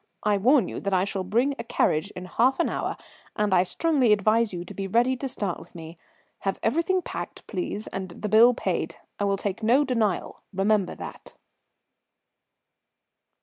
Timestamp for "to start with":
5.17-5.75